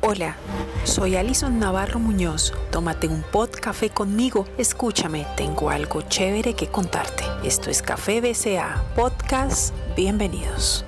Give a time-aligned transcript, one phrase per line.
[0.00, 0.36] Hola,
[0.84, 2.52] soy Alison Navarro Muñoz.
[2.70, 4.46] Tómate un pot café conmigo.
[4.56, 7.24] Escúchame, tengo algo chévere que contarte.
[7.42, 9.74] Esto es Café BCA Podcast.
[9.96, 10.87] Bienvenidos.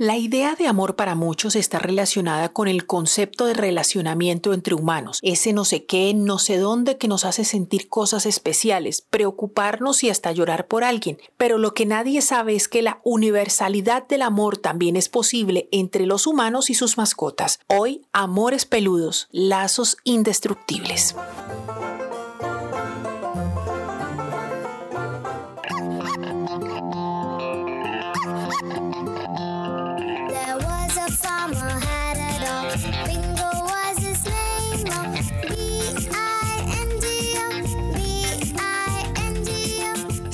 [0.00, 5.18] La idea de amor para muchos está relacionada con el concepto de relacionamiento entre humanos,
[5.20, 10.08] ese no sé qué, no sé dónde que nos hace sentir cosas especiales, preocuparnos y
[10.08, 11.18] hasta llorar por alguien.
[11.36, 16.06] Pero lo que nadie sabe es que la universalidad del amor también es posible entre
[16.06, 17.60] los humanos y sus mascotas.
[17.66, 21.14] Hoy, amores peludos, lazos indestructibles.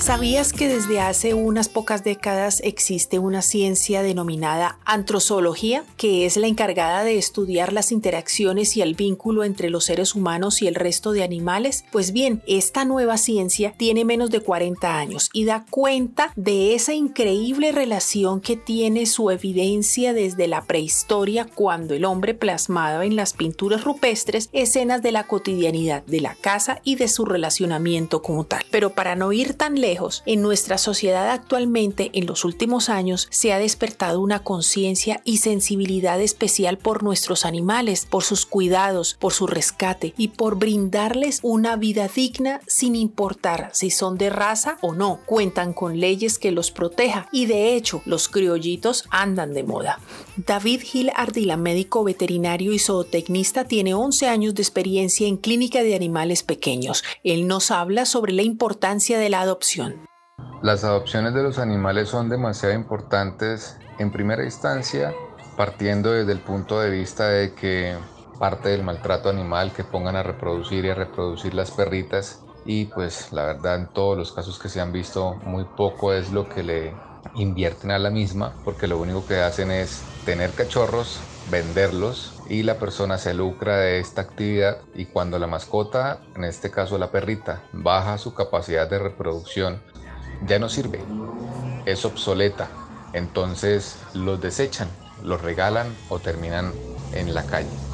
[0.07, 6.47] ¿Sabías que desde hace unas pocas décadas existe una ciencia denominada antrozoología, que es la
[6.47, 11.11] encargada de estudiar las interacciones y el vínculo entre los seres humanos y el resto
[11.11, 11.83] de animales?
[11.91, 16.93] Pues bien, esta nueva ciencia tiene menos de 40 años y da cuenta de esa
[16.93, 23.33] increíble relación que tiene su evidencia desde la prehistoria cuando el hombre plasmaba en las
[23.33, 28.63] pinturas rupestres escenas de la cotidianidad de la casa y de su relacionamiento como tal.
[28.71, 33.51] Pero para no ir tan lejos, en nuestra sociedad actualmente, en los últimos años, se
[33.51, 39.47] ha despertado una conciencia y sensibilidad especial por nuestros animales, por sus cuidados, por su
[39.47, 45.19] rescate y por brindarles una vida digna sin importar si son de raza o no.
[45.25, 49.99] Cuentan con leyes que los proteja y de hecho los criollitos andan de moda.
[50.35, 55.95] David Gil Ardila, médico veterinario y zootecnista, tiene 11 años de experiencia en clínica de
[55.95, 57.03] animales pequeños.
[57.23, 59.86] Él nos habla sobre la importancia de la adopción
[60.61, 65.13] las adopciones de los animales son demasiado importantes en primera instancia,
[65.55, 67.95] partiendo desde el punto de vista de que
[68.39, 73.31] parte del maltrato animal que pongan a reproducir y a reproducir las perritas y pues
[73.31, 76.63] la verdad en todos los casos que se han visto muy poco es lo que
[76.63, 76.93] le
[77.35, 82.77] invierten a la misma porque lo único que hacen es tener cachorros, venderlos y la
[82.77, 87.63] persona se lucra de esta actividad y cuando la mascota, en este caso la perrita,
[87.73, 89.81] baja su capacidad de reproducción,
[90.47, 91.13] ya no sirve,
[91.85, 92.81] es obsoleta,
[93.13, 96.81] entonces los desechan, los regalan o terminan
[97.11, 97.86] en la calle.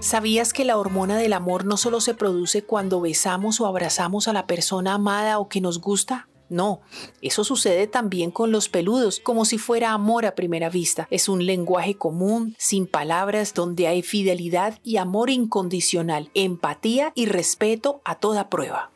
[0.00, 4.32] ¿Sabías que la hormona del amor no solo se produce cuando besamos o abrazamos a
[4.32, 6.26] la persona amada o que nos gusta?
[6.48, 6.80] No,
[7.20, 11.06] eso sucede también con los peludos, como si fuera amor a primera vista.
[11.10, 18.00] Es un lenguaje común, sin palabras, donde hay fidelidad y amor incondicional, empatía y respeto
[18.04, 18.90] a toda prueba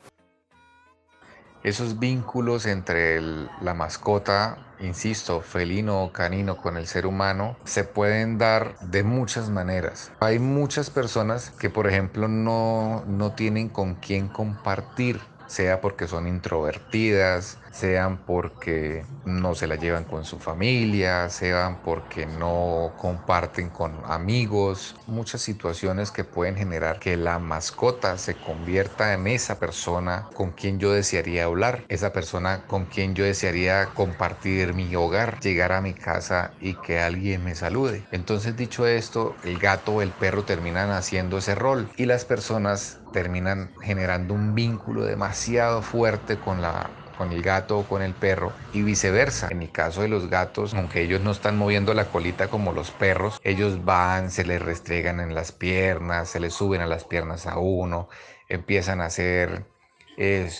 [1.64, 8.36] esos vínculos entre la mascota, insisto, felino o canino con el ser humano, se pueden
[8.36, 10.12] dar de muchas maneras.
[10.20, 16.26] Hay muchas personas que, por ejemplo, no, no tienen con quién compartir sea porque son
[16.26, 24.02] introvertidas, sean porque no se la llevan con su familia, sean porque no comparten con
[24.04, 30.52] amigos, muchas situaciones que pueden generar que la mascota se convierta en esa persona con
[30.52, 35.80] quien yo desearía hablar, esa persona con quien yo desearía compartir mi hogar, llegar a
[35.80, 38.06] mi casa y que alguien me salude.
[38.10, 43.03] Entonces dicho esto, el gato o el perro terminan haciendo ese rol y las personas
[43.14, 48.52] terminan generando un vínculo demasiado fuerte con la con el gato o con el perro
[48.72, 49.46] y viceversa.
[49.52, 52.90] En el caso de los gatos, aunque ellos no están moviendo la colita como los
[52.90, 57.46] perros, ellos van, se les restregan en las piernas, se les suben a las piernas
[57.46, 58.08] a uno,
[58.48, 59.64] empiezan a hacer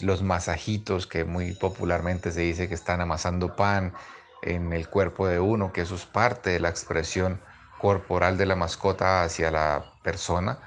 [0.03, 3.95] los masajitos que muy popularmente se dice que están amasando pan
[4.43, 7.41] en el cuerpo de uno, que eso es parte de la expresión
[7.81, 10.61] corporal de la mascota hacia la persona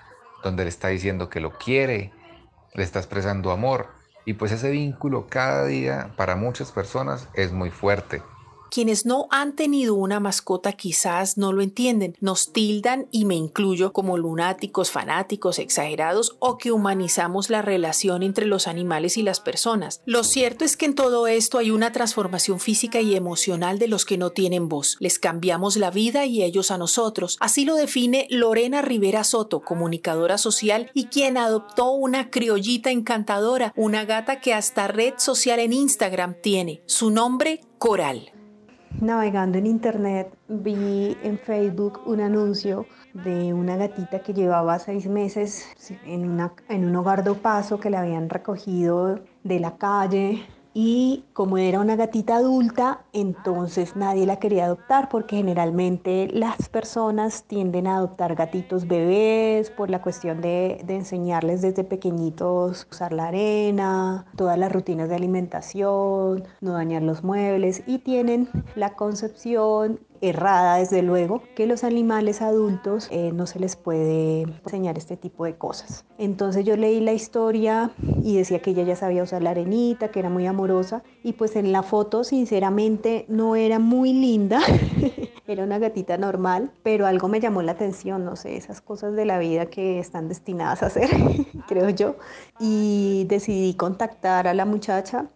[0.47, 2.11] donde le está diciendo que lo quiere,
[2.73, 3.95] le está expresando amor.
[4.25, 8.23] Y pues ese vínculo cada día para muchas personas es muy fuerte.
[8.71, 13.93] Quienes no han tenido una mascota quizás no lo entienden, nos tildan y me incluyo
[13.93, 20.01] como lunáticos, fanáticos, exagerados o que humanizamos la relación entre los animales y las personas.
[20.05, 24.05] Lo cierto es que en todo esto hay una transformación física y emocional de los
[24.05, 24.97] que no tienen voz.
[24.99, 27.37] Les cambiamos la vida y ellos a nosotros.
[27.39, 34.05] Así lo define Lorena Rivera Soto, comunicadora social y quien adoptó una criollita encantadora, una
[34.05, 36.81] gata que hasta red social en Instagram tiene.
[36.85, 38.36] Su nombre, Coral.
[38.99, 45.67] Navegando en internet vi en Facebook un anuncio de una gatita que llevaba seis meses
[46.03, 46.39] en,
[46.85, 50.43] un hogar de paso que la habían recogido de la calle
[50.79, 57.45] y como era una gatita adulta, entonces nadie la quería adoptar porque generalmente las personas
[57.47, 63.29] tienden a adoptar gatitos bebés por la cuestión de, de enseñarles desde pequeñitos usar la
[63.29, 70.77] arena, todas las rutinas de alimentación, no dañar los muebles y tienen la concepción errada,
[70.77, 75.55] desde luego, que los animales adultos eh, no se les puede enseñar este tipo de
[75.55, 76.05] cosas.
[76.17, 77.91] Entonces yo leí la historia
[78.23, 81.55] y decía que ella ya sabía usar la arenita, que era muy amorosa y pues
[81.55, 84.59] en la foto sinceramente no era muy linda.
[85.47, 89.25] era una gatita normal, pero algo me llamó la atención, no sé, esas cosas de
[89.25, 91.09] la vida que están destinadas a hacer,
[91.67, 92.15] creo yo.
[92.59, 95.27] Y decidí contactar a la muchacha,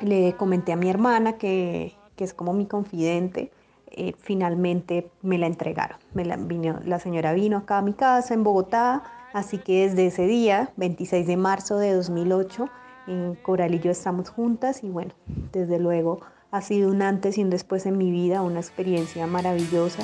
[0.00, 3.50] le comenté a mi hermana que, que es como mi confidente,
[3.92, 5.98] eh, finalmente me la entregaron.
[6.14, 9.02] Me la, vino, la señora vino acá a mi casa en Bogotá,
[9.32, 12.68] así que desde ese día, 26 de marzo de 2008,
[13.06, 15.12] en Coral y yo estamos juntas y bueno,
[15.52, 16.20] desde luego
[16.50, 20.02] ha sido un antes y un después en mi vida, una experiencia maravillosa.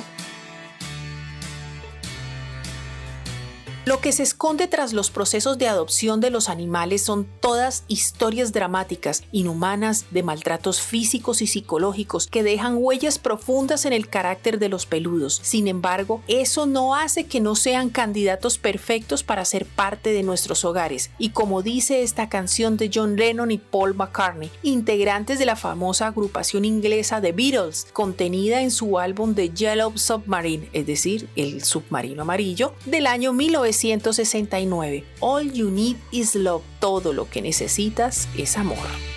[3.85, 8.51] Lo que se esconde tras los procesos de adopción de los animales son todas historias
[8.51, 14.69] dramáticas, inhumanas, de maltratos físicos y psicológicos que dejan huellas profundas en el carácter de
[14.69, 15.39] los peludos.
[15.43, 20.65] Sin embargo, eso no hace que no sean candidatos perfectos para ser parte de nuestros
[20.65, 21.11] hogares.
[21.19, 26.07] Y como dice esta canción de John Lennon y Paul McCartney, integrantes de la famosa
[26.07, 32.23] agrupación inglesa The Beatles, contenida en su álbum The Yellow Submarine, es decir, el submarino
[32.23, 35.03] amarillo, del año 1900 1969.
[35.19, 36.63] All you need is love.
[36.79, 39.14] Todo lo que necesitas es amor.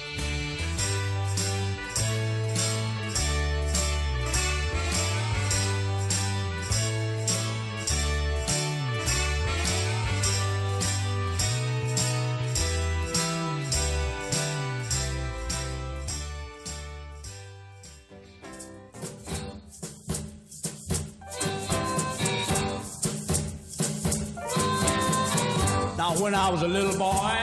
[26.21, 27.37] When I was a little boy,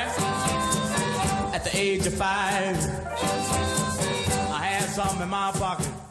[1.53, 2.75] at the age of five,
[4.51, 6.04] I had something in my pocket.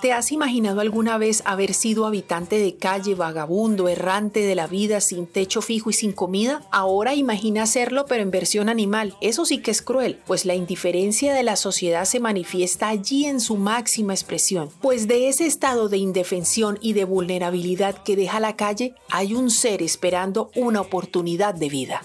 [0.00, 5.00] ¿Te has imaginado alguna vez haber sido habitante de calle, vagabundo, errante de la vida,
[5.00, 6.62] sin techo fijo y sin comida?
[6.70, 9.16] Ahora imagina hacerlo pero en versión animal.
[9.20, 13.40] Eso sí que es cruel, pues la indiferencia de la sociedad se manifiesta allí en
[13.40, 14.70] su máxima expresión.
[14.80, 19.50] Pues de ese estado de indefensión y de vulnerabilidad que deja la calle, hay un
[19.50, 22.02] ser esperando una oportunidad de vida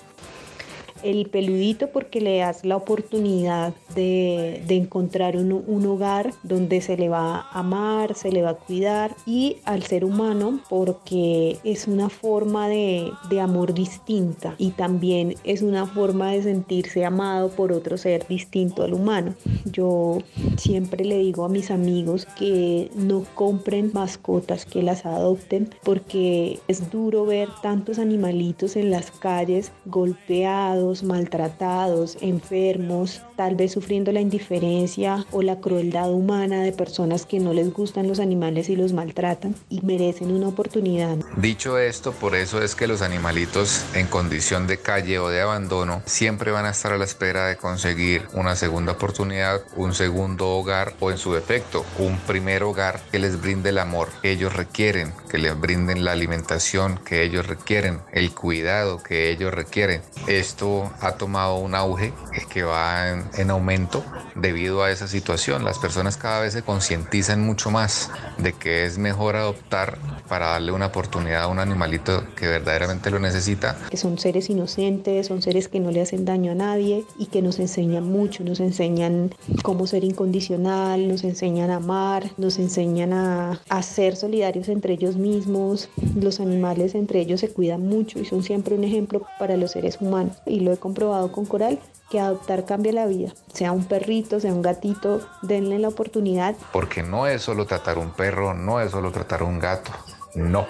[1.03, 7.41] el peludito porque le das la oportunidad de, encontrar un, hogar donde se le va
[7.41, 12.67] a amar, se le va a cuidar y al ser humano porque es una forma
[12.67, 18.27] de, de amor distinta y también es una forma de sentirse amado por otro ser
[18.27, 19.35] distinto al humano.
[19.65, 20.19] Yo
[20.57, 26.89] siempre le digo a mis amigos que no compren mascotas, que las adopten porque es
[26.91, 35.25] duro ver tantos animalitos en las calles golpeados, maltratados, enfermos, tal vez sufriendo la indiferencia
[35.31, 39.55] o la crueldad humana de personas que no les gustan los animales y los maltratan
[39.69, 41.17] y merecen una oportunidad.
[41.37, 46.03] Dicho esto, por eso es que los animalitos en condición de calle o de abandono
[46.05, 50.93] siempre van a estar a la espera de conseguir una segunda oportunidad, un segundo hogar
[50.99, 55.13] o en su defecto un primer hogar que les brinde el amor que ellos requieren,
[55.29, 60.01] que les brinden la alimentación que ellos requieren, el cuidado que ellos requieren.
[60.27, 62.13] Esto ha tomado un auge
[62.49, 64.03] que va en, aumento
[64.35, 65.63] debido a esa situación.
[65.63, 69.97] Las personas cada vez se concientizan mucho más de que es mejor adoptar
[70.27, 73.77] para darle una oportunidad a un animalito que verdaderamente lo necesita.
[73.89, 77.41] Que son seres inocentes, son seres que no le hacen daño a nadie y que
[77.41, 83.61] nos enseñan mucho, nos enseñan cómo ser incondicional, nos enseñan a amar, nos enseñan a,
[83.69, 85.89] a ser solidarios entre ellos mismos.
[86.15, 89.97] Los animales entre ellos se cuidan mucho y son siempre un ejemplo para los seres
[89.99, 90.37] humanos.
[90.45, 93.33] Y lo he comprobado con Coral que adoptar cambia la vida.
[93.53, 96.55] Sea un perrito, sea un gatito, denle la oportunidad.
[96.71, 99.91] Porque no es solo tratar un perro, no es solo tratar un gato,
[100.35, 100.67] no.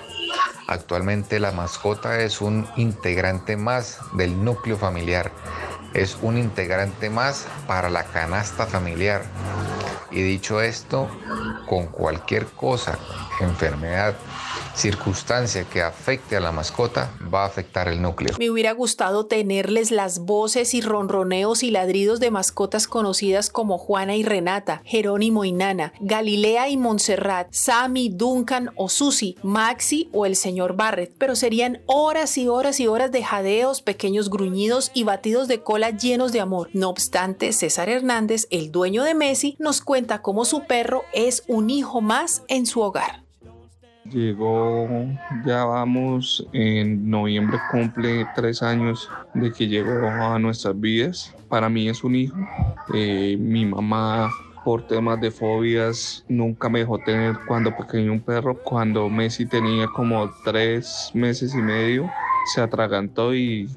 [0.67, 5.31] Actualmente la mascota es un integrante más del núcleo familiar,
[5.93, 9.24] es un integrante más para la canasta familiar.
[10.12, 11.10] Y dicho esto,
[11.67, 12.98] con cualquier cosa,
[13.41, 14.15] enfermedad,
[14.75, 18.36] circunstancia que afecte a la mascota va a afectar el núcleo.
[18.39, 24.15] Me hubiera gustado tenerles las voces y ronroneos y ladridos de mascotas conocidas como Juana
[24.15, 30.36] y Renata, Jerónimo y Nana, Galilea y Montserrat, Sammy, Duncan o Susie, Maxi o el
[30.36, 35.48] señor Barrett, pero serían horas y horas y horas de jadeos, pequeños gruñidos y batidos
[35.48, 36.70] de cola llenos de amor.
[36.74, 41.70] No obstante, César Hernández, el dueño de Messi, nos cuenta cómo su perro es un
[41.70, 43.23] hijo más en su hogar.
[44.12, 45.07] Llegó,
[45.45, 51.33] ya vamos, en noviembre cumple tres años de que llegó a nuestras vidas.
[51.48, 52.36] Para mí es un hijo.
[52.93, 54.29] Eh, mi mamá
[54.65, 58.57] por temas de fobias nunca me dejó tener cuando pequeño un perro.
[58.63, 62.10] Cuando Messi tenía como tres meses y medio,
[62.53, 63.69] se atragantó y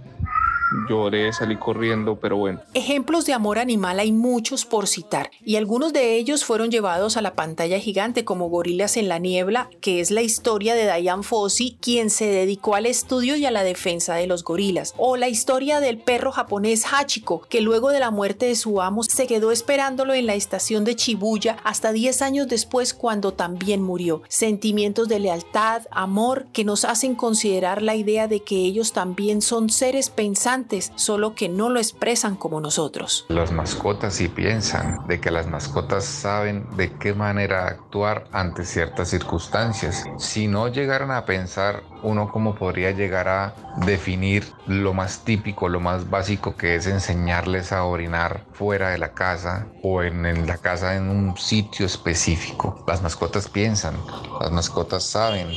[0.88, 2.60] lloré, salí corriendo, pero bueno.
[2.74, 7.22] Ejemplos de amor animal hay muchos por citar, y algunos de ellos fueron llevados a
[7.22, 11.76] la pantalla gigante como Gorilas en la Niebla, que es la historia de Diane Fossey,
[11.80, 15.80] quien se dedicó al estudio y a la defensa de los gorilas, o la historia
[15.80, 20.14] del perro japonés Hachiko, que luego de la muerte de su amo se quedó esperándolo
[20.14, 24.22] en la estación de Chibuya hasta 10 años después cuando también murió.
[24.28, 29.70] Sentimientos de lealtad, amor, que nos hacen considerar la idea de que ellos también son
[29.70, 30.55] seres pensantes
[30.94, 33.26] solo que no lo expresan como nosotros.
[33.28, 39.10] Las mascotas sí piensan, de que las mascotas saben de qué manera actuar ante ciertas
[39.10, 40.04] circunstancias.
[40.18, 45.80] Si no llegaran a pensar, uno cómo podría llegar a definir lo más típico, lo
[45.80, 50.56] más básico que es enseñarles a orinar fuera de la casa o en, en la
[50.56, 52.82] casa en un sitio específico.
[52.86, 53.94] Las mascotas piensan,
[54.40, 55.48] las mascotas saben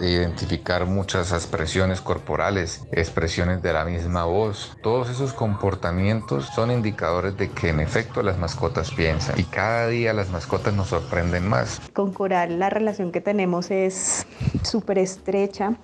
[0.00, 3.93] identificar muchas expresiones corporales, expresiones de la misma
[4.24, 4.76] voz.
[4.82, 10.12] Todos esos comportamientos son indicadores de que en efecto las mascotas piensan y cada día
[10.12, 11.80] las mascotas nos sorprenden más.
[11.92, 14.26] Con Coral la relación que tenemos es
[14.62, 15.74] súper estrecha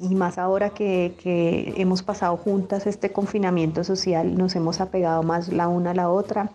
[0.00, 5.48] y más ahora que, que, hemos pasado juntas este confinamiento social, nos hemos apegado más
[5.48, 6.50] la una a la otra.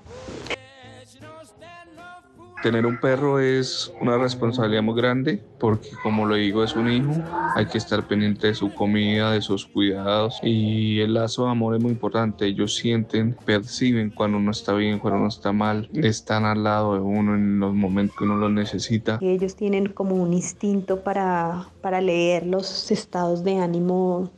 [2.61, 7.13] Tener un perro es una responsabilidad muy grande porque como lo digo es un hijo,
[7.55, 11.75] hay que estar pendiente de su comida, de sus cuidados y el lazo de amor
[11.75, 12.45] es muy importante.
[12.45, 16.99] Ellos sienten, perciben cuando uno está bien, cuando uno está mal, están al lado de
[16.99, 19.19] uno en los momentos que uno los necesita.
[19.21, 24.31] Ellos tienen como un instinto para, para leer los estados de ánimo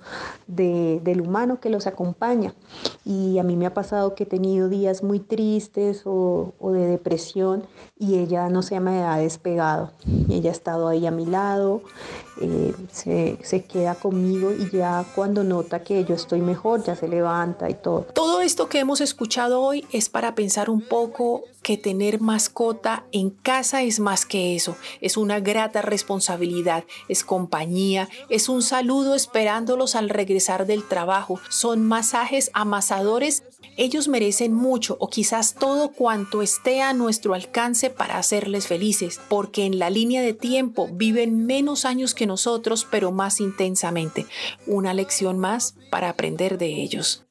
[0.47, 2.53] de, del humano que los acompaña
[3.05, 6.85] y a mí me ha pasado que he tenido días muy tristes o, o de
[6.85, 7.63] depresión
[7.97, 9.91] y ella no se me ha despegado.
[10.29, 11.83] Ella ha estado ahí a mi lado,
[12.41, 17.07] eh, se, se, queda conmigo y ya cuando nota que yo estoy mejor, ya se
[17.07, 18.07] levanta y todo.
[18.13, 23.29] Todo esto que hemos escuchado hoy es para pensar un poco que tener mascota en
[23.29, 29.95] casa es más que eso, es una grata responsabilidad, es compañía, es un saludo esperándolos
[29.95, 33.43] al regresar del trabajo, son masajes amasadores
[33.79, 39.65] ellos merecen mucho o quizás todo cuanto esté a nuestro alcance para hacerles felices, porque
[39.65, 44.25] en la línea de tiempo viven menos años que nosotros, pero más intensamente.
[44.67, 47.25] Una lección más para aprender de ellos.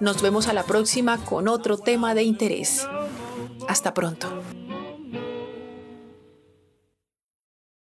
[0.00, 2.86] Nos vemos a la próxima con otro tema de interés.
[3.68, 4.28] Hasta pronto.